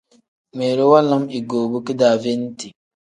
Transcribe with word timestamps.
Ngmiilu 0.51 0.83
waala 0.91 1.15
igoobu 1.37 1.77
kidaaveeniti. 1.85 2.67